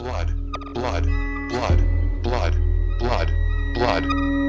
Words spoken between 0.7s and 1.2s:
blood,